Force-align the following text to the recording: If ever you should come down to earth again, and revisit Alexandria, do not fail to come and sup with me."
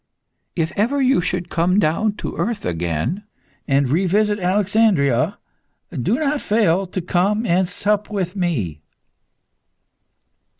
If 0.55 0.71
ever 0.75 0.99
you 0.99 1.21
should 1.21 1.49
come 1.51 1.77
down 1.77 2.13
to 2.13 2.35
earth 2.35 2.65
again, 2.65 3.23
and 3.67 3.87
revisit 3.87 4.39
Alexandria, 4.39 5.37
do 5.91 6.15
not 6.15 6.41
fail 6.41 6.87
to 6.87 7.01
come 7.01 7.45
and 7.45 7.69
sup 7.69 8.09
with 8.09 8.35
me." 8.35 8.81